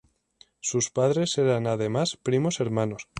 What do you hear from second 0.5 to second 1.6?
Sus padres